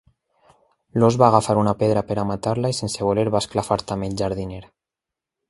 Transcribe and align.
L'ós 1.03 1.17
va 1.23 1.27
agafar 1.27 1.55
una 1.63 1.73
pedra 1.83 2.03
per 2.07 2.17
matar-la 2.31 2.73
i 2.75 2.79
sense 2.79 3.07
voler 3.09 3.27
va 3.37 3.43
esclafar 3.47 3.79
també 3.93 4.13
el 4.15 4.19
jardiner. 4.25 4.63